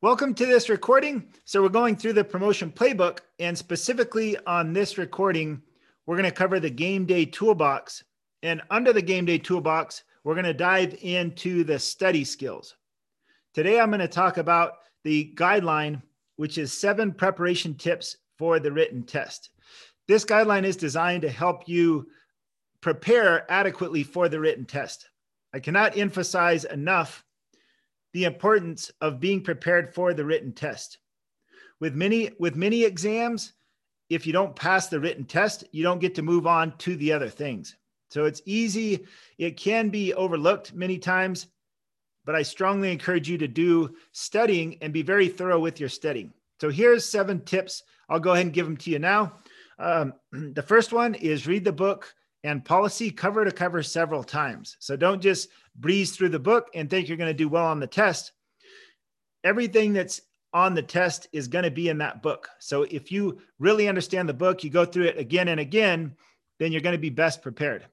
Welcome 0.00 0.32
to 0.34 0.46
this 0.46 0.68
recording. 0.68 1.26
So, 1.44 1.60
we're 1.60 1.70
going 1.70 1.96
through 1.96 2.12
the 2.12 2.22
promotion 2.22 2.70
playbook, 2.70 3.18
and 3.40 3.58
specifically 3.58 4.36
on 4.46 4.72
this 4.72 4.96
recording, 4.96 5.60
we're 6.06 6.14
going 6.14 6.30
to 6.30 6.30
cover 6.30 6.60
the 6.60 6.70
game 6.70 7.04
day 7.04 7.24
toolbox. 7.24 8.04
And 8.44 8.62
under 8.70 8.92
the 8.92 9.02
game 9.02 9.24
day 9.24 9.38
toolbox, 9.38 10.04
we're 10.22 10.36
going 10.36 10.44
to 10.44 10.54
dive 10.54 10.96
into 11.02 11.64
the 11.64 11.80
study 11.80 12.22
skills. 12.22 12.76
Today, 13.54 13.80
I'm 13.80 13.90
going 13.90 13.98
to 13.98 14.06
talk 14.06 14.36
about 14.36 14.74
the 15.02 15.32
guideline, 15.34 16.00
which 16.36 16.58
is 16.58 16.72
seven 16.72 17.12
preparation 17.12 17.74
tips 17.74 18.18
for 18.38 18.60
the 18.60 18.70
written 18.70 19.02
test. 19.02 19.50
This 20.06 20.24
guideline 20.24 20.62
is 20.62 20.76
designed 20.76 21.22
to 21.22 21.28
help 21.28 21.68
you 21.68 22.06
prepare 22.82 23.50
adequately 23.50 24.04
for 24.04 24.28
the 24.28 24.38
written 24.38 24.64
test. 24.64 25.08
I 25.52 25.58
cannot 25.58 25.98
emphasize 25.98 26.64
enough 26.64 27.24
the 28.12 28.24
importance 28.24 28.90
of 29.00 29.20
being 29.20 29.42
prepared 29.42 29.94
for 29.94 30.14
the 30.14 30.24
written 30.24 30.52
test. 30.52 30.98
With 31.80 31.94
many 31.94 32.30
with 32.38 32.56
many 32.56 32.84
exams, 32.84 33.52
if 34.10 34.26
you 34.26 34.32
don't 34.32 34.56
pass 34.56 34.88
the 34.88 35.00
written 35.00 35.24
test, 35.24 35.64
you 35.70 35.82
don't 35.82 36.00
get 36.00 36.14
to 36.16 36.22
move 36.22 36.46
on 36.46 36.76
to 36.78 36.96
the 36.96 37.12
other 37.12 37.28
things. 37.28 37.76
So 38.10 38.24
it's 38.24 38.42
easy, 38.46 39.06
it 39.36 39.56
can 39.56 39.90
be 39.90 40.14
overlooked 40.14 40.74
many 40.74 40.98
times, 40.98 41.46
but 42.24 42.34
I 42.34 42.42
strongly 42.42 42.90
encourage 42.90 43.28
you 43.28 43.36
to 43.38 43.48
do 43.48 43.94
studying 44.12 44.78
and 44.80 44.92
be 44.92 45.02
very 45.02 45.28
thorough 45.28 45.60
with 45.60 45.78
your 45.78 45.90
studying. 45.90 46.32
So 46.60 46.70
here's 46.70 47.04
seven 47.04 47.44
tips. 47.44 47.82
I'll 48.08 48.18
go 48.18 48.32
ahead 48.32 48.46
and 48.46 48.54
give 48.54 48.66
them 48.66 48.78
to 48.78 48.90
you 48.90 48.98
now. 48.98 49.34
Um, 49.78 50.14
the 50.32 50.62
first 50.62 50.92
one 50.92 51.14
is 51.14 51.46
read 51.46 51.64
the 51.64 51.72
book 51.72 52.14
and 52.44 52.64
policy 52.64 53.10
cover 53.10 53.44
to 53.44 53.50
cover 53.50 53.82
several 53.82 54.22
times. 54.22 54.76
So 54.78 54.96
don't 54.96 55.22
just 55.22 55.48
breeze 55.76 56.16
through 56.16 56.30
the 56.30 56.38
book 56.38 56.68
and 56.74 56.88
think 56.88 57.08
you're 57.08 57.16
going 57.16 57.30
to 57.30 57.34
do 57.34 57.48
well 57.48 57.66
on 57.66 57.80
the 57.80 57.86
test. 57.86 58.32
Everything 59.44 59.92
that's 59.92 60.20
on 60.52 60.74
the 60.74 60.82
test 60.82 61.28
is 61.32 61.48
going 61.48 61.64
to 61.64 61.70
be 61.70 61.88
in 61.88 61.98
that 61.98 62.22
book. 62.22 62.48
So 62.58 62.82
if 62.84 63.12
you 63.12 63.40
really 63.58 63.88
understand 63.88 64.28
the 64.28 64.34
book, 64.34 64.64
you 64.64 64.70
go 64.70 64.84
through 64.84 65.04
it 65.04 65.18
again 65.18 65.48
and 65.48 65.60
again, 65.60 66.14
then 66.58 66.72
you're 66.72 66.80
going 66.80 66.94
to 66.94 66.98
be 66.98 67.10
best 67.10 67.42
prepared. 67.42 67.86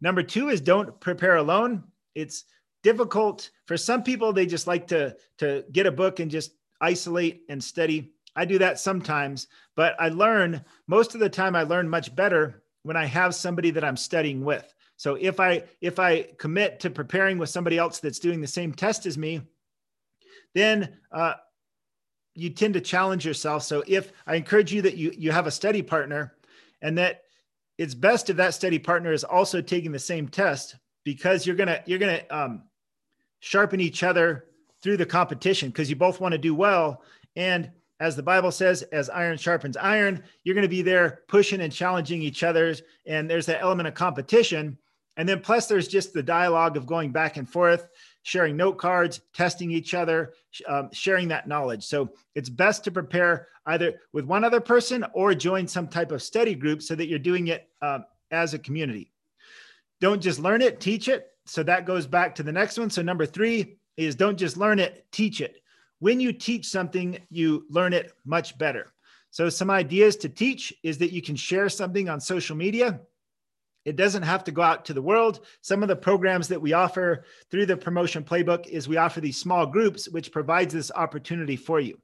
Number 0.00 0.22
two 0.22 0.48
is 0.48 0.60
don't 0.60 0.98
prepare 1.00 1.36
alone. 1.36 1.84
It's 2.14 2.44
difficult 2.82 3.50
for 3.66 3.76
some 3.76 4.02
people. 4.02 4.32
They 4.32 4.46
just 4.46 4.66
like 4.66 4.86
to, 4.88 5.16
to 5.38 5.64
get 5.72 5.86
a 5.86 5.92
book 5.92 6.20
and 6.20 6.30
just 6.30 6.52
isolate 6.80 7.42
and 7.48 7.62
study. 7.62 8.12
I 8.36 8.44
do 8.44 8.58
that 8.58 8.80
sometimes, 8.80 9.46
but 9.76 9.94
I 10.00 10.08
learn 10.08 10.64
most 10.88 11.14
of 11.14 11.20
the 11.20 11.28
time, 11.28 11.54
I 11.54 11.62
learn 11.62 11.88
much 11.88 12.14
better 12.14 12.63
when 12.84 12.96
I 12.96 13.06
have 13.06 13.34
somebody 13.34 13.70
that 13.72 13.84
I'm 13.84 13.96
studying 13.96 14.44
with. 14.44 14.72
So 14.96 15.16
if 15.16 15.40
I 15.40 15.64
if 15.80 15.98
I 15.98 16.28
commit 16.38 16.78
to 16.80 16.90
preparing 16.90 17.38
with 17.38 17.50
somebody 17.50 17.78
else 17.78 17.98
that's 17.98 18.20
doing 18.20 18.40
the 18.40 18.46
same 18.46 18.72
test 18.72 19.06
as 19.06 19.18
me, 19.18 19.40
then 20.54 20.96
uh, 21.10 21.34
you 22.34 22.50
tend 22.50 22.74
to 22.74 22.80
challenge 22.80 23.26
yourself. 23.26 23.64
So 23.64 23.82
if 23.88 24.12
I 24.26 24.36
encourage 24.36 24.72
you 24.72 24.82
that 24.82 24.96
you 24.96 25.12
you 25.16 25.32
have 25.32 25.48
a 25.48 25.50
study 25.50 25.82
partner, 25.82 26.34
and 26.80 26.96
that 26.98 27.22
it's 27.76 27.94
best 27.94 28.30
if 28.30 28.36
that 28.36 28.54
study 28.54 28.78
partner 28.78 29.12
is 29.12 29.24
also 29.24 29.60
taking 29.60 29.90
the 29.90 29.98
same 29.98 30.28
test 30.28 30.76
because 31.02 31.46
you're 31.46 31.56
gonna 31.56 31.82
you're 31.86 31.98
gonna 31.98 32.22
um, 32.30 32.62
sharpen 33.40 33.80
each 33.80 34.02
other 34.02 34.44
through 34.82 34.96
the 34.96 35.06
competition 35.06 35.70
because 35.70 35.90
you 35.90 35.96
both 35.96 36.20
want 36.20 36.32
to 36.32 36.38
do 36.38 36.54
well 36.54 37.02
and 37.36 37.70
as 38.00 38.16
the 38.16 38.22
Bible 38.22 38.50
says, 38.50 38.82
as 38.82 39.08
iron 39.08 39.38
sharpens 39.38 39.76
iron, 39.76 40.22
you're 40.42 40.54
going 40.54 40.62
to 40.62 40.68
be 40.68 40.82
there 40.82 41.20
pushing 41.28 41.60
and 41.60 41.72
challenging 41.72 42.22
each 42.22 42.42
other's. 42.42 42.82
And 43.06 43.30
there's 43.30 43.46
that 43.46 43.62
element 43.62 43.88
of 43.88 43.94
competition. 43.94 44.76
And 45.16 45.28
then 45.28 45.40
plus 45.40 45.68
there's 45.68 45.86
just 45.86 46.12
the 46.12 46.22
dialogue 46.22 46.76
of 46.76 46.86
going 46.86 47.12
back 47.12 47.36
and 47.36 47.48
forth, 47.48 47.88
sharing 48.22 48.56
note 48.56 48.78
cards, 48.78 49.20
testing 49.32 49.70
each 49.70 49.94
other, 49.94 50.34
um, 50.66 50.88
sharing 50.92 51.28
that 51.28 51.46
knowledge. 51.46 51.84
So 51.84 52.10
it's 52.34 52.48
best 52.48 52.82
to 52.84 52.90
prepare 52.90 53.46
either 53.66 54.00
with 54.12 54.24
one 54.24 54.44
other 54.44 54.60
person 54.60 55.04
or 55.14 55.32
join 55.34 55.68
some 55.68 55.86
type 55.86 56.10
of 56.10 56.22
study 56.22 56.54
group 56.54 56.82
so 56.82 56.96
that 56.96 57.06
you're 57.06 57.18
doing 57.20 57.48
it 57.48 57.68
um, 57.80 58.04
as 58.32 58.54
a 58.54 58.58
community. 58.58 59.12
Don't 60.00 60.20
just 60.20 60.40
learn 60.40 60.62
it, 60.62 60.80
teach 60.80 61.06
it. 61.08 61.28
So 61.46 61.62
that 61.62 61.86
goes 61.86 62.06
back 62.06 62.34
to 62.34 62.42
the 62.42 62.52
next 62.52 62.76
one. 62.76 62.90
So 62.90 63.02
number 63.02 63.24
three 63.24 63.76
is 63.96 64.16
don't 64.16 64.36
just 64.36 64.56
learn 64.56 64.80
it, 64.80 65.06
teach 65.12 65.40
it 65.40 65.62
when 65.98 66.20
you 66.20 66.32
teach 66.32 66.66
something, 66.68 67.18
you 67.30 67.66
learn 67.70 67.92
it 67.92 68.12
much 68.24 68.58
better. 68.58 68.92
So, 69.30 69.48
some 69.48 69.70
ideas 69.70 70.16
to 70.18 70.28
teach 70.28 70.72
is 70.82 70.98
that 70.98 71.12
you 71.12 71.20
can 71.20 71.34
share 71.34 71.68
something 71.68 72.08
on 72.08 72.20
social 72.20 72.56
media. 72.56 73.00
It 73.84 73.96
doesn't 73.96 74.22
have 74.22 74.44
to 74.44 74.52
go 74.52 74.62
out 74.62 74.84
to 74.86 74.94
the 74.94 75.02
world. 75.02 75.40
Some 75.60 75.82
of 75.82 75.88
the 75.88 75.96
programs 75.96 76.48
that 76.48 76.60
we 76.60 76.72
offer 76.72 77.24
through 77.50 77.66
the 77.66 77.76
promotion 77.76 78.22
playbook 78.22 78.66
is 78.66 78.88
we 78.88 78.96
offer 78.96 79.20
these 79.20 79.36
small 79.36 79.66
groups, 79.66 80.08
which 80.08 80.32
provides 80.32 80.72
this 80.72 80.92
opportunity 80.94 81.56
for 81.56 81.80
you. 81.80 81.98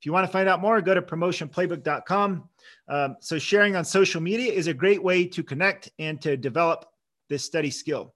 If 0.00 0.06
you 0.06 0.12
want 0.12 0.26
to 0.26 0.32
find 0.32 0.48
out 0.48 0.60
more, 0.60 0.80
go 0.80 0.94
to 0.94 1.00
promotionplaybook.com. 1.00 2.48
Um, 2.88 3.16
so, 3.20 3.38
sharing 3.38 3.76
on 3.76 3.84
social 3.84 4.20
media 4.20 4.52
is 4.52 4.66
a 4.66 4.74
great 4.74 5.02
way 5.02 5.26
to 5.26 5.42
connect 5.42 5.90
and 5.98 6.20
to 6.22 6.36
develop 6.36 6.86
this 7.28 7.44
study 7.44 7.70
skill. 7.70 8.14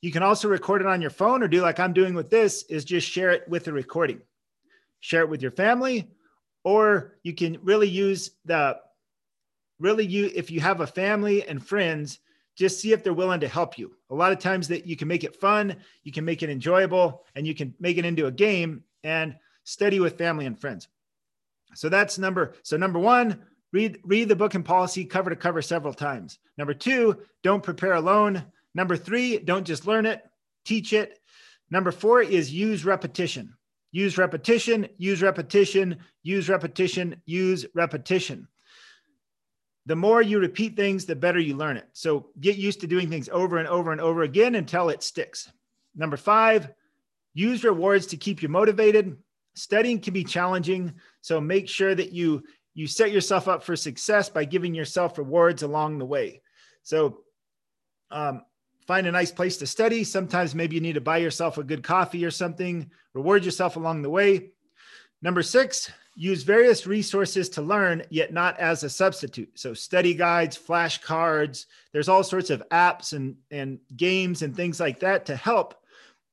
You 0.00 0.12
can 0.12 0.22
also 0.22 0.48
record 0.48 0.80
it 0.80 0.86
on 0.86 1.00
your 1.00 1.10
phone 1.10 1.42
or 1.42 1.48
do 1.48 1.60
like 1.60 1.78
I'm 1.78 1.92
doing 1.92 2.14
with 2.14 2.30
this, 2.30 2.62
is 2.70 2.84
just 2.84 3.08
share 3.08 3.32
it 3.32 3.46
with 3.48 3.68
a 3.68 3.72
recording 3.72 4.22
share 5.00 5.22
it 5.22 5.28
with 5.28 5.42
your 5.42 5.50
family, 5.50 6.08
or 6.64 7.18
you 7.22 7.34
can 7.34 7.58
really 7.62 7.88
use 7.88 8.30
the 8.44 8.78
really 9.78 10.06
you 10.06 10.30
if 10.34 10.50
you 10.50 10.60
have 10.60 10.80
a 10.80 10.86
family 10.86 11.46
and 11.46 11.64
friends 11.64 12.18
just 12.56 12.80
see 12.80 12.92
if 12.92 13.04
they're 13.04 13.14
willing 13.14 13.38
to 13.38 13.46
help 13.46 13.78
you. 13.78 13.94
A 14.10 14.14
lot 14.14 14.32
of 14.32 14.40
times 14.40 14.66
that 14.68 14.84
you 14.84 14.96
can 14.96 15.06
make 15.06 15.22
it 15.22 15.36
fun 15.36 15.76
you 16.02 16.12
can 16.12 16.24
make 16.24 16.42
it 16.42 16.50
enjoyable 16.50 17.24
and 17.34 17.46
you 17.46 17.54
can 17.54 17.74
make 17.78 17.98
it 17.98 18.04
into 18.04 18.26
a 18.26 18.32
game 18.32 18.82
and 19.04 19.36
study 19.64 20.00
with 20.00 20.18
family 20.18 20.46
and 20.46 20.60
friends. 20.60 20.88
So 21.74 21.88
that's 21.88 22.18
number 22.18 22.54
so 22.62 22.76
number 22.76 22.98
one 22.98 23.40
read 23.72 24.00
read 24.04 24.28
the 24.28 24.36
book 24.36 24.54
and 24.54 24.64
policy 24.64 25.04
cover 25.04 25.30
to 25.30 25.36
cover 25.36 25.62
several 25.62 25.94
times. 25.94 26.38
Number 26.56 26.74
two 26.74 27.22
don't 27.42 27.62
prepare 27.62 27.92
alone. 27.92 28.44
Number 28.74 28.96
three 28.96 29.38
don't 29.38 29.66
just 29.66 29.86
learn 29.86 30.06
it 30.06 30.22
teach 30.68 30.92
it. 30.92 31.18
Number 31.70 31.90
four 31.90 32.20
is 32.22 32.52
use 32.52 32.84
repetition 32.84 33.54
Use 33.90 34.18
repetition, 34.18 34.88
use 34.98 35.22
repetition, 35.22 35.98
use 36.22 36.48
repetition, 36.48 37.22
use 37.24 37.66
repetition. 37.74 38.48
The 39.86 39.96
more 39.96 40.20
you 40.20 40.38
repeat 40.38 40.76
things, 40.76 41.06
the 41.06 41.16
better 41.16 41.38
you 41.38 41.56
learn 41.56 41.78
it. 41.78 41.88
So 41.94 42.26
get 42.38 42.56
used 42.56 42.80
to 42.82 42.86
doing 42.86 43.08
things 43.08 43.30
over 43.30 43.56
and 43.56 43.66
over 43.66 43.90
and 43.90 44.00
over 44.00 44.22
again 44.22 44.54
until 44.54 44.90
it 44.90 45.02
sticks. 45.02 45.50
Number 45.96 46.18
five, 46.18 46.68
use 47.32 47.64
rewards 47.64 48.06
to 48.08 48.18
keep 48.18 48.42
you 48.42 48.48
motivated. 48.50 49.16
Studying 49.54 50.00
can 50.00 50.12
be 50.12 50.24
challenging, 50.24 50.92
so 51.22 51.40
make 51.40 51.68
sure 51.68 51.94
that 51.94 52.12
you 52.12 52.44
you 52.74 52.86
set 52.86 53.10
yourself 53.10 53.48
up 53.48 53.64
for 53.64 53.74
success 53.74 54.28
by 54.28 54.44
giving 54.44 54.72
yourself 54.72 55.18
rewards 55.18 55.64
along 55.64 55.98
the 55.98 56.04
way. 56.04 56.42
So 56.84 57.22
um, 58.10 58.42
find 58.88 59.06
a 59.06 59.12
nice 59.12 59.30
place 59.30 59.58
to 59.58 59.66
study. 59.66 60.02
Sometimes 60.02 60.54
maybe 60.54 60.74
you 60.74 60.80
need 60.80 60.94
to 60.94 61.00
buy 61.00 61.18
yourself 61.18 61.58
a 61.58 61.62
good 61.62 61.84
coffee 61.84 62.24
or 62.24 62.30
something, 62.30 62.90
reward 63.12 63.44
yourself 63.44 63.76
along 63.76 64.00
the 64.00 64.08
way. 64.08 64.52
Number 65.20 65.42
six, 65.42 65.92
use 66.16 66.42
various 66.42 66.86
resources 66.86 67.50
to 67.50 67.62
learn, 67.62 68.02
yet 68.08 68.32
not 68.32 68.58
as 68.58 68.82
a 68.82 68.90
substitute. 68.90 69.50
So, 69.58 69.74
study 69.74 70.14
guides, 70.14 70.58
flashcards, 70.58 71.66
there's 71.92 72.08
all 72.08 72.24
sorts 72.24 72.48
of 72.48 72.62
apps 72.70 73.12
and, 73.12 73.36
and 73.50 73.78
games 73.94 74.40
and 74.40 74.56
things 74.56 74.80
like 74.80 75.00
that 75.00 75.26
to 75.26 75.36
help. 75.36 75.74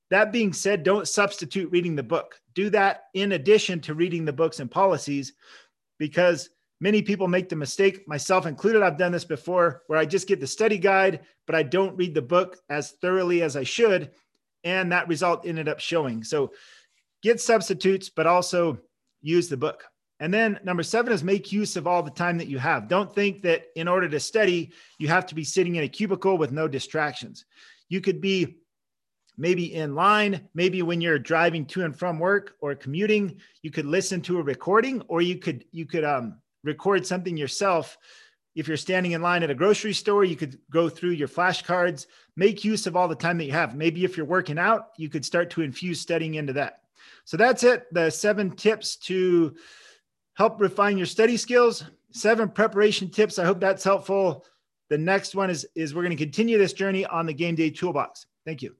That 0.10 0.32
being 0.32 0.54
said, 0.54 0.84
don't 0.84 1.10
substitute 1.10 1.72
reading 1.72 1.98
the 1.98 2.04
book. 2.04 2.40
Do 2.54 2.70
that 2.70 3.06
in 3.14 3.34
addition 3.34 3.82
to 3.82 3.96
reading 3.96 4.24
the 4.24 4.32
books 4.32 4.62
and 4.62 4.72
policies, 4.72 5.34
because 6.00 6.50
Many 6.82 7.02
people 7.02 7.28
make 7.28 7.50
the 7.50 7.56
mistake, 7.56 8.08
myself 8.08 8.46
included. 8.46 8.84
I've 8.84 8.98
done 8.98 9.12
this 9.12 9.26
before 9.26 9.84
where 9.88 9.98
I 9.98 10.06
just 10.06 10.28
get 10.28 10.40
the 10.40 10.48
study 10.48 10.78
guide, 10.78 11.22
but 11.48 11.56
I 11.56 11.64
don't 11.64 11.96
read 11.96 12.14
the 12.14 12.22
book 12.22 12.58
as 12.70 12.92
thoroughly 13.02 13.42
as 13.42 13.56
I 13.56 13.64
should. 13.64 14.12
And 14.64 14.92
that 14.92 15.08
result 15.08 15.46
ended 15.46 15.70
up 15.70 15.80
showing. 15.80 16.24
So 16.24 16.52
get 17.24 17.40
substitutes, 17.40 18.10
but 18.10 18.28
also 18.28 18.80
use 19.22 19.48
the 19.48 19.58
book. 19.58 19.86
And 20.20 20.34
then 20.34 20.60
number 20.64 20.84
seven 20.84 21.12
is 21.12 21.24
make 21.24 21.52
use 21.52 21.76
of 21.76 21.88
all 21.88 22.02
the 22.02 22.12
time 22.12 22.38
that 22.38 22.48
you 22.48 22.58
have. 22.58 22.88
Don't 22.88 23.14
think 23.14 23.42
that 23.44 23.66
in 23.76 23.88
order 23.88 24.08
to 24.10 24.20
study, 24.20 24.72
you 24.98 25.08
have 25.08 25.26
to 25.28 25.36
be 25.36 25.44
sitting 25.44 25.76
in 25.76 25.84
a 25.84 25.90
cubicle 25.90 26.38
with 26.38 26.52
no 26.52 26.68
distractions. 26.68 27.46
You 27.90 28.02
could 28.02 28.22
be 28.22 28.58
maybe 29.38 29.74
in 29.74 29.96
line, 29.96 30.48
maybe 30.54 30.82
when 30.82 31.02
you're 31.02 31.20
driving 31.20 31.66
to 31.66 31.84
and 31.84 31.98
from 31.98 32.20
work 32.20 32.56
or 32.62 32.76
commuting, 32.76 33.40
you 33.62 33.72
could 33.72 33.86
listen 33.86 34.22
to 34.22 34.40
a 34.40 34.44
recording 34.44 35.02
or 35.08 35.22
you 35.22 35.38
could 35.38 35.66
you 35.72 35.86
could 35.86 36.06
um 36.06 36.38
record 36.66 37.06
something 37.06 37.38
yourself. 37.38 37.98
If 38.56 38.68
you're 38.68 38.78
standing 38.78 39.14
in 39.14 39.22
line 39.22 39.44
at 39.44 39.50
a 39.50 39.56
grocery 39.56 39.94
store, 39.94 40.24
you 40.24 40.36
could 40.36 40.60
go 40.72 40.90
through 40.90 41.12
your 41.12 41.28
flashcards, 41.28 42.08
make 42.36 42.64
use 42.64 42.88
of 42.88 42.96
all 42.96 43.08
the 43.08 43.16
time 43.16 43.38
that 43.38 43.46
you 43.46 43.52
have. 43.52 43.76
Maybe 43.76 44.04
if 44.04 44.18
you're 44.18 44.26
working 44.26 44.58
out, 44.58 44.90
you 44.98 45.10
could 45.10 45.26
start 45.26 45.50
to 45.52 45.62
infuse 45.62 46.00
studying 46.00 46.36
into 46.36 46.54
that. 46.54 46.82
So 47.26 47.38
that's 47.38 47.64
it. 47.64 47.86
The 47.94 48.10
seven 48.10 48.52
tips 48.52 48.96
to 48.98 49.56
help 50.36 50.60
refine 50.60 50.98
your 50.98 51.08
study 51.08 51.38
skills, 51.38 51.84
seven 52.12 52.50
preparation 52.50 53.10
tips. 53.10 53.40
I 53.40 53.46
hope 53.46 53.60
that's 53.60 53.84
helpful. 53.84 54.46
The 54.90 54.98
next 54.98 55.36
one 55.36 55.50
is, 55.50 55.68
is 55.76 55.94
we're 55.94 56.04
going 56.04 56.16
to 56.16 56.24
continue 56.24 56.58
this 56.58 56.74
journey 56.74 57.06
on 57.06 57.26
the 57.26 57.34
game 57.34 57.56
day 57.56 57.70
toolbox. 57.70 58.28
Thank 58.46 58.62
you. 58.62 58.76